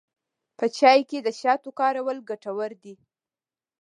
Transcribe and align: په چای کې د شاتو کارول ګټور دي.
په 0.57 0.65
چای 0.77 0.99
کې 1.09 1.19
د 1.23 1.27
شاتو 1.41 1.69
کارول 1.79 2.17
ګټور 2.29 2.71
دي. 2.83 2.95